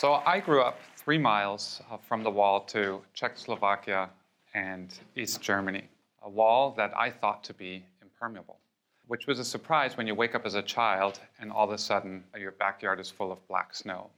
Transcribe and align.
So 0.00 0.14
I 0.24 0.40
grew 0.40 0.62
up 0.62 0.80
three 0.96 1.18
miles 1.18 1.82
uh, 1.90 1.98
from 1.98 2.22
the 2.22 2.30
wall 2.30 2.62
to 2.68 3.02
Czechoslovakia 3.12 4.08
and 4.54 4.94
East 5.14 5.42
Germany, 5.42 5.90
a 6.22 6.30
wall 6.30 6.72
that 6.78 6.96
I 6.96 7.10
thought 7.10 7.44
to 7.44 7.52
be 7.52 7.84
impermeable, 8.00 8.56
which 9.08 9.26
was 9.26 9.38
a 9.38 9.44
surprise 9.44 9.98
when 9.98 10.06
you 10.06 10.14
wake 10.14 10.34
up 10.34 10.46
as 10.46 10.54
a 10.54 10.62
child 10.62 11.20
and 11.38 11.52
all 11.52 11.66
of 11.66 11.72
a 11.72 11.76
sudden 11.76 12.24
your 12.34 12.52
backyard 12.52 12.98
is 12.98 13.10
full 13.10 13.30
of 13.30 13.46
black 13.46 13.74
snow. 13.74 14.08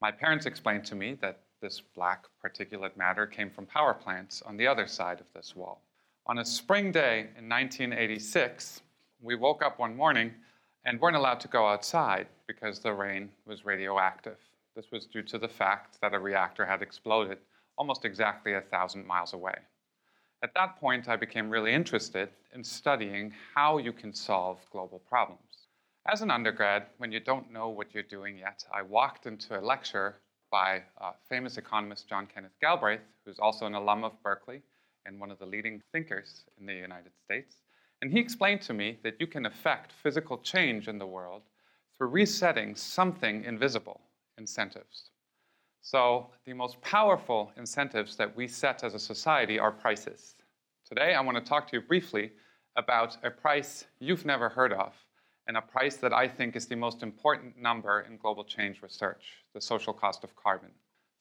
My 0.00 0.12
parents 0.12 0.46
explained 0.46 0.84
to 0.84 0.94
me 0.94 1.14
that 1.20 1.40
this 1.60 1.82
black 1.96 2.26
particulate 2.40 2.96
matter 2.96 3.26
came 3.26 3.50
from 3.50 3.66
power 3.66 3.94
plants 3.94 4.40
on 4.42 4.56
the 4.56 4.68
other 4.68 4.86
side 4.86 5.18
of 5.18 5.26
this 5.34 5.56
wall. 5.56 5.82
On 6.28 6.38
a 6.38 6.44
spring 6.44 6.92
day 6.92 7.26
in 7.36 7.48
1986, 7.48 8.82
we 9.20 9.34
woke 9.34 9.64
up 9.64 9.80
one 9.80 9.96
morning 9.96 10.32
and 10.84 11.00
weren't 11.00 11.16
allowed 11.16 11.40
to 11.40 11.48
go 11.48 11.66
outside 11.66 12.28
because 12.46 12.78
the 12.78 12.92
rain 12.92 13.30
was 13.46 13.64
radioactive. 13.64 14.38
This 14.78 14.92
was 14.92 15.06
due 15.06 15.24
to 15.24 15.38
the 15.38 15.48
fact 15.48 16.00
that 16.00 16.14
a 16.14 16.20
reactor 16.20 16.64
had 16.64 16.82
exploded 16.82 17.38
almost 17.76 18.04
exactly 18.04 18.54
a 18.54 18.60
thousand 18.60 19.04
miles 19.04 19.32
away. 19.32 19.56
At 20.44 20.54
that 20.54 20.78
point, 20.78 21.08
I 21.08 21.16
became 21.16 21.50
really 21.50 21.74
interested 21.74 22.28
in 22.54 22.62
studying 22.62 23.34
how 23.56 23.78
you 23.78 23.92
can 23.92 24.12
solve 24.12 24.64
global 24.70 25.00
problems. 25.00 25.66
As 26.06 26.22
an 26.22 26.30
undergrad, 26.30 26.86
when 26.98 27.10
you 27.10 27.18
don't 27.18 27.50
know 27.50 27.70
what 27.70 27.92
you're 27.92 28.04
doing 28.04 28.38
yet, 28.38 28.64
I 28.72 28.82
walked 28.82 29.26
into 29.26 29.58
a 29.58 29.60
lecture 29.60 30.20
by 30.48 30.84
uh, 31.00 31.10
famous 31.28 31.58
economist 31.58 32.08
John 32.08 32.28
Kenneth 32.32 32.54
Galbraith, 32.60 33.02
who's 33.24 33.40
also 33.40 33.66
an 33.66 33.74
alum 33.74 34.04
of 34.04 34.22
Berkeley 34.22 34.62
and 35.06 35.18
one 35.18 35.32
of 35.32 35.40
the 35.40 35.46
leading 35.46 35.82
thinkers 35.90 36.44
in 36.56 36.66
the 36.66 36.74
United 36.74 37.10
States. 37.24 37.56
And 38.00 38.12
he 38.12 38.20
explained 38.20 38.62
to 38.62 38.74
me 38.74 39.00
that 39.02 39.16
you 39.18 39.26
can 39.26 39.44
affect 39.44 39.90
physical 40.04 40.38
change 40.38 40.86
in 40.86 41.00
the 41.00 41.06
world 41.06 41.42
through 41.96 42.10
resetting 42.10 42.76
something 42.76 43.42
invisible, 43.42 44.00
incentives. 44.38 45.10
So 45.80 46.30
the 46.44 46.52
most 46.52 46.80
powerful 46.80 47.52
incentives 47.56 48.16
that 48.16 48.34
we 48.36 48.48
set 48.48 48.84
as 48.84 48.94
a 48.94 48.98
society 48.98 49.58
are 49.58 49.72
prices. 49.72 50.34
Today 50.86 51.14
I 51.14 51.20
want 51.20 51.36
to 51.36 51.44
talk 51.44 51.68
to 51.68 51.76
you 51.76 51.82
briefly 51.82 52.32
about 52.76 53.16
a 53.24 53.30
price 53.30 53.84
you've 53.98 54.24
never 54.24 54.48
heard 54.48 54.72
of 54.72 54.94
and 55.46 55.56
a 55.56 55.62
price 55.62 55.96
that 55.96 56.12
I 56.12 56.28
think 56.28 56.56
is 56.56 56.66
the 56.66 56.76
most 56.76 57.02
important 57.02 57.56
number 57.56 58.00
in 58.08 58.18
global 58.18 58.44
change 58.44 58.82
research, 58.82 59.44
the 59.54 59.60
social 59.60 59.94
cost 59.94 60.22
of 60.24 60.36
carbon. 60.36 60.70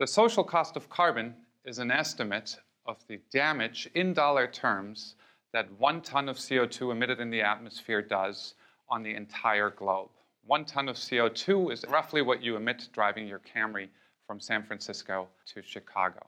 The 0.00 0.06
social 0.06 0.44
cost 0.44 0.76
of 0.76 0.90
carbon 0.90 1.34
is 1.64 1.78
an 1.78 1.90
estimate 1.90 2.56
of 2.86 2.98
the 3.08 3.20
damage 3.32 3.88
in 3.94 4.12
dollar 4.12 4.46
terms 4.46 5.14
that 5.52 5.70
one 5.78 6.02
ton 6.02 6.28
of 6.28 6.36
CO2 6.36 6.92
emitted 6.92 7.20
in 7.20 7.30
the 7.30 7.40
atmosphere 7.40 8.02
does 8.02 8.54
on 8.88 9.02
the 9.02 9.14
entire 9.14 9.70
globe. 9.70 10.10
One 10.46 10.64
ton 10.64 10.88
of 10.88 10.94
CO2 10.94 11.72
is 11.72 11.84
roughly 11.88 12.22
what 12.22 12.40
you 12.40 12.54
emit 12.54 12.88
driving 12.92 13.26
your 13.26 13.40
Camry 13.40 13.88
from 14.28 14.38
San 14.38 14.62
Francisco 14.62 15.26
to 15.52 15.60
Chicago. 15.60 16.24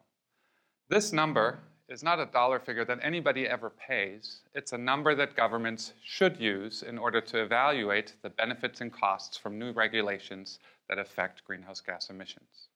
This 0.88 1.12
number 1.12 1.60
is 1.88 2.02
not 2.02 2.18
a 2.18 2.26
dollar 2.26 2.58
figure 2.58 2.84
that 2.84 2.98
anybody 3.00 3.46
ever 3.46 3.70
pays. 3.70 4.40
It's 4.54 4.72
a 4.72 4.78
number 4.78 5.14
that 5.14 5.36
governments 5.36 5.92
should 6.02 6.40
use 6.40 6.82
in 6.82 6.98
order 6.98 7.20
to 7.20 7.40
evaluate 7.40 8.14
the 8.22 8.30
benefits 8.30 8.80
and 8.80 8.92
costs 8.92 9.36
from 9.36 9.56
new 9.56 9.70
regulations 9.70 10.58
that 10.88 10.98
affect 10.98 11.44
greenhouse 11.44 11.80
gas 11.80 12.10
emissions. 12.10 12.70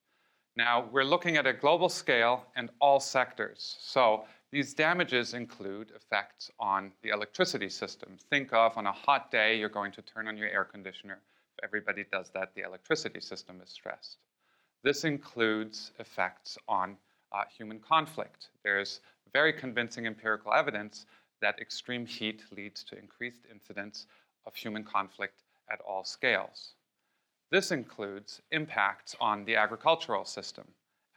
Now, 0.55 0.89
we're 0.93 1.03
looking 1.03 1.37
at 1.39 1.47
a 1.49 1.53
global 1.53 1.89
scale 1.89 2.47
and 2.55 2.71
all 2.81 3.01
sectors. 3.01 3.79
So 3.81 4.27
these 4.53 4.75
damages 4.75 5.35
include 5.35 5.91
effects 5.97 6.53
on 6.61 6.93
the 7.03 7.09
electricity 7.09 7.69
system. 7.69 8.17
Think 8.31 8.53
of 8.53 8.79
on 8.79 8.87
a 8.87 8.93
hot 8.93 9.33
day, 9.33 9.59
you're 9.59 9.69
going 9.69 9.91
to 9.93 10.03
turn 10.03 10.29
on 10.29 10.37
your 10.37 10.49
air 10.49 10.65
conditioner. 10.65 11.19
If 11.59 11.65
everybody 11.65 12.05
does 12.11 12.31
that, 12.31 12.55
the 12.55 12.63
electricity 12.63 13.21
system 13.21 13.61
is 13.63 13.71
stressed. 13.71 14.19
This 14.83 15.05
includes 15.05 15.93
effects 15.99 16.59
on 16.69 16.97
uh, 17.33 17.45
human 17.57 17.79
conflict. 17.81 18.49
There's 18.65 19.01
very 19.33 19.53
convincing 19.53 20.07
empirical 20.07 20.53
evidence 20.53 21.07
that 21.41 21.59
extreme 21.61 22.07
heat 22.07 22.43
leads 22.51 22.85
to 22.85 22.99
increased 22.99 23.47
incidence 23.51 24.07
of 24.47 24.55
human 24.55 24.85
conflict 24.85 25.43
at 25.71 25.81
all 25.81 26.05
scales. 26.05 26.75
This 27.51 27.71
includes 27.71 28.41
impacts 28.51 29.15
on 29.21 29.45
the 29.45 29.57
agricultural 29.57 30.25
system. 30.25 30.67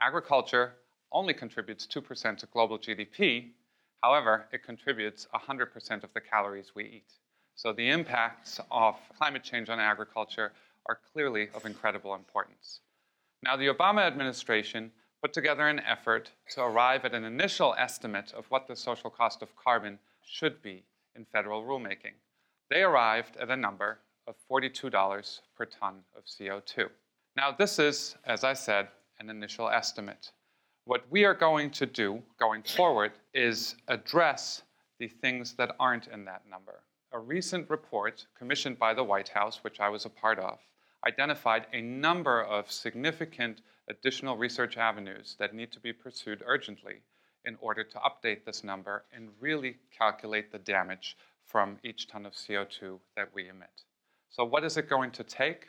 Agriculture 0.02 0.74
only 1.12 1.34
contributes 1.34 1.88
2% 1.88 2.38
to 2.38 2.46
global 2.48 2.78
GDP. 2.78 3.52
However, 4.04 4.48
it 4.52 4.64
contributes 4.64 5.28
100% 5.34 6.04
of 6.04 6.14
the 6.14 6.22
calories 6.22 6.76
we 6.76 6.84
eat. 6.84 7.14
So 7.56 7.72
the 7.72 7.90
impacts 7.90 8.60
of 8.70 8.96
climate 9.18 9.44
change 9.44 9.70
on 9.70 9.80
agriculture 9.80 10.52
are 10.88 11.00
clearly 11.14 11.50
of 11.54 11.66
incredible 11.66 12.14
importance. 12.14 12.82
Now, 13.42 13.56
the 13.56 13.68
Obama 13.68 14.02
administration 14.02 14.92
put 15.22 15.32
together 15.32 15.68
an 15.68 15.80
effort 15.80 16.32
to 16.52 16.62
arrive 16.62 17.06
at 17.06 17.14
an 17.14 17.24
initial 17.24 17.74
estimate 17.78 18.34
of 18.34 18.46
what 18.52 18.68
the 18.68 18.76
social 18.76 19.10
cost 19.10 19.42
of 19.42 19.56
carbon 19.56 20.00
should 20.22 20.62
be 20.62 20.84
in 21.16 21.26
federal 21.26 21.64
rulemaking. 21.64 22.14
They 22.70 22.84
arrived 22.84 23.38
at 23.38 23.50
a 23.50 23.56
number 23.56 24.00
of 24.28 24.36
$42 24.52 25.40
per 25.56 25.66
ton 25.66 26.02
of 26.16 26.26
CO2. 26.26 26.90
Now, 27.38 27.52
this 27.52 27.80
is, 27.80 28.16
as 28.26 28.44
I 28.44 28.54
said, 28.54 28.90
an 29.20 29.30
initial 29.30 29.70
estimate. 29.70 30.32
What 30.84 31.06
we 31.10 31.24
are 31.24 31.34
going 31.34 31.72
to 31.72 31.86
do 31.86 32.22
going 32.40 32.64
forward 32.64 33.14
is 33.34 33.76
address 33.88 34.64
the 35.00 35.08
things 35.08 35.54
that 35.54 35.76
aren't 35.80 36.08
in 36.08 36.26
that 36.26 36.44
number. 36.50 36.82
A 37.16 37.20
recent 37.20 37.70
report 37.70 38.28
commissioned 38.38 38.78
by 38.78 38.94
the 38.94 39.06
White 39.06 39.30
House, 39.30 39.64
which 39.64 39.80
I 39.80 39.88
was 39.88 40.04
a 40.04 40.10
part 40.10 40.38
of, 40.38 40.60
identified 41.08 41.66
a 41.72 41.82
number 41.82 42.44
of 42.44 42.70
significant 42.70 43.62
additional 43.88 44.36
research 44.36 44.76
avenues 44.76 45.38
that 45.40 45.56
need 45.56 45.72
to 45.72 45.80
be 45.80 45.94
pursued 45.94 46.44
urgently 46.46 47.04
in 47.46 47.56
order 47.62 47.86
to 47.86 48.00
update 48.00 48.44
this 48.44 48.66
number 48.66 49.06
and 49.14 49.30
really 49.40 49.78
calculate 49.98 50.52
the 50.52 50.60
damage 50.60 51.16
from 51.46 51.80
each 51.86 52.10
ton 52.10 52.26
of 52.26 52.34
CO2 52.34 53.00
that 53.16 53.34
we 53.34 53.48
emit. 53.48 53.84
So 54.30 54.44
what 54.44 54.66
is 54.66 54.76
it 54.76 54.90
going 54.90 55.12
to 55.12 55.24
take? 55.24 55.68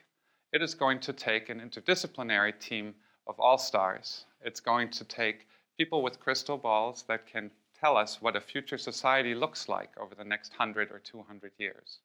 It 0.53 0.63
is 0.63 0.75
going 0.75 0.99
to 0.99 1.13
take 1.13 1.49
an 1.49 1.61
interdisciplinary 1.61 2.59
team 2.59 2.93
of 3.29 3.39
all-stars. 3.39 4.25
It's 4.41 4.59
going 4.59 4.91
to 4.91 5.05
take 5.05 5.47
people 5.79 6.03
with 6.03 6.19
crystal 6.19 6.59
balls 6.59 7.05
that 7.07 7.29
can 7.29 7.53
tell 7.81 7.97
us 7.97 8.23
what 8.23 8.37
a 8.37 8.41
future 8.41 8.79
society 8.79 9.35
looks 9.35 9.69
like 9.69 9.91
over 9.99 10.15
the 10.15 10.25
next 10.25 10.51
100 10.53 10.91
or 10.91 10.99
200 10.99 11.53
years. 11.59 11.99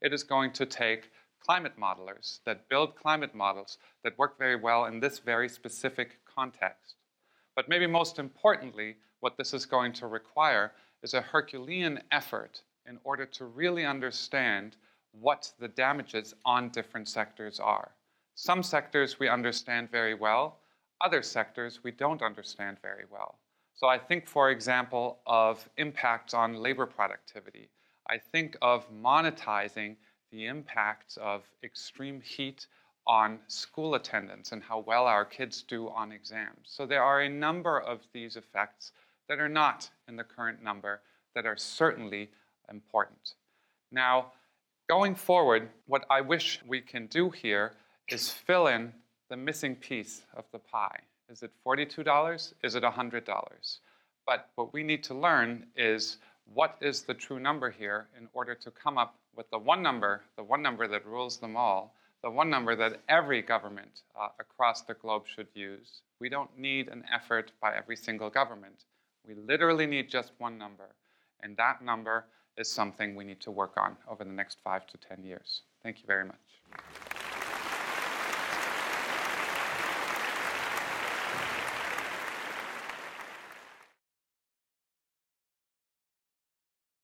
It 0.00 0.12
is 0.12 0.22
going 0.22 0.52
to 0.52 0.66
take 0.66 1.10
climate 1.40 1.78
modelers 1.78 2.40
that 2.44 2.68
build 2.68 2.96
climate 2.96 3.34
models 3.34 3.78
that 4.04 4.18
work 4.18 4.38
very 4.38 4.56
well 4.56 4.86
in 4.86 5.00
this 5.00 5.18
very 5.18 5.48
specific 5.48 6.18
context. 6.24 6.94
But 7.54 7.68
maybe 7.68 7.86
most 7.86 8.18
importantly, 8.18 8.96
what 9.20 9.36
this 9.36 9.52
is 9.52 9.66
going 9.66 9.92
to 9.94 10.06
require 10.06 10.72
is 11.02 11.14
a 11.14 11.20
Herculean 11.20 12.00
effort 12.10 12.62
in 12.86 12.98
order 13.04 13.26
to 13.26 13.44
really 13.44 13.84
understand 13.84 14.76
what 15.12 15.52
the 15.58 15.68
damages 15.68 16.34
on 16.44 16.68
different 16.70 17.08
sectors 17.08 17.60
are. 17.60 17.92
Some 18.34 18.62
sectors 18.62 19.18
we 19.18 19.28
understand 19.28 19.90
very 19.90 20.14
well, 20.14 20.60
other 21.00 21.22
sectors 21.22 21.82
we 21.82 21.90
don't 21.90 22.22
understand 22.22 22.78
very 22.82 23.04
well. 23.10 23.38
So 23.78 23.86
I 23.86 23.96
think, 23.96 24.26
for 24.26 24.50
example, 24.50 25.20
of 25.24 25.68
impacts 25.76 26.34
on 26.34 26.56
labor 26.56 26.84
productivity. 26.84 27.68
I 28.10 28.18
think 28.18 28.56
of 28.60 28.84
monetizing 28.92 29.94
the 30.32 30.46
impacts 30.46 31.16
of 31.16 31.44
extreme 31.62 32.20
heat 32.20 32.66
on 33.06 33.38
school 33.46 33.94
attendance 33.94 34.50
and 34.50 34.64
how 34.64 34.80
well 34.80 35.06
our 35.06 35.24
kids 35.24 35.62
do 35.62 35.88
on 35.90 36.10
exams. 36.10 36.64
So 36.64 36.86
there 36.86 37.04
are 37.04 37.22
a 37.22 37.28
number 37.28 37.78
of 37.78 38.00
these 38.12 38.34
effects 38.34 38.90
that 39.28 39.38
are 39.38 39.48
not 39.48 39.88
in 40.08 40.16
the 40.16 40.24
current 40.24 40.60
number 40.60 41.00
that 41.36 41.46
are 41.46 41.56
certainly 41.56 42.30
important. 42.68 43.34
Now, 43.92 44.32
going 44.88 45.14
forward, 45.14 45.68
what 45.86 46.04
I 46.10 46.20
wish 46.20 46.60
we 46.66 46.80
can 46.80 47.06
do 47.06 47.30
here 47.30 47.74
is 48.08 48.28
fill 48.28 48.66
in 48.66 48.92
the 49.30 49.36
missing 49.36 49.76
piece 49.76 50.22
of 50.36 50.46
the 50.50 50.58
pie. 50.58 51.02
Is 51.30 51.42
it 51.42 51.52
$42? 51.66 52.54
Is 52.62 52.74
it 52.74 52.82
$100? 52.82 53.78
But 54.26 54.50
what 54.54 54.72
we 54.72 54.82
need 54.82 55.04
to 55.04 55.14
learn 55.14 55.66
is 55.76 56.18
what 56.54 56.76
is 56.80 57.02
the 57.02 57.14
true 57.14 57.38
number 57.38 57.70
here 57.70 58.08
in 58.18 58.28
order 58.32 58.54
to 58.54 58.70
come 58.70 58.96
up 58.96 59.14
with 59.36 59.50
the 59.50 59.58
one 59.58 59.82
number, 59.82 60.22
the 60.36 60.42
one 60.42 60.62
number 60.62 60.88
that 60.88 61.06
rules 61.06 61.36
them 61.38 61.56
all, 61.56 61.94
the 62.22 62.30
one 62.30 62.50
number 62.50 62.74
that 62.74 63.00
every 63.08 63.42
government 63.42 64.02
uh, 64.18 64.28
across 64.40 64.82
the 64.82 64.94
globe 64.94 65.24
should 65.26 65.48
use. 65.54 66.00
We 66.18 66.28
don't 66.28 66.58
need 66.58 66.88
an 66.88 67.04
effort 67.12 67.52
by 67.60 67.76
every 67.76 67.96
single 67.96 68.30
government. 68.30 68.84
We 69.26 69.34
literally 69.34 69.86
need 69.86 70.08
just 70.08 70.32
one 70.38 70.58
number. 70.58 70.94
And 71.42 71.56
that 71.58 71.82
number 71.82 72.24
is 72.56 72.70
something 72.70 73.14
we 73.14 73.24
need 73.24 73.40
to 73.42 73.50
work 73.50 73.74
on 73.76 73.96
over 74.08 74.24
the 74.24 74.32
next 74.32 74.58
five 74.64 74.86
to 74.88 74.96
10 74.96 75.22
years. 75.22 75.62
Thank 75.82 76.00
you 76.00 76.06
very 76.06 76.24
much. 76.24 77.17